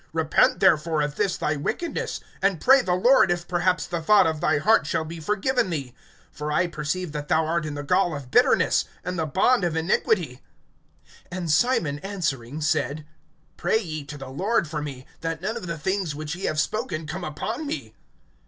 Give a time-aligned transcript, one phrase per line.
[0.15, 4.41] (22)Repent therefore of this thy wickedness, and pray the Lord, if perhaps the thought of
[4.41, 5.93] thy heart shall be forgiven thee.
[6.35, 9.75] (23)For I perceive that thou art in the gall of bitterness, and the bond of
[9.77, 10.41] iniquity.
[11.31, 13.05] (24)And Simon answering, said:
[13.57, 16.59] Pray ye to the Lord for me, that none of the things which ye have
[16.59, 17.93] spoken come upon me.